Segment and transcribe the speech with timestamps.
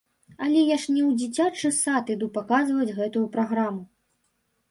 [0.45, 3.81] Але я ж не ў дзіцячы сад іду паказваць гэтую праграму.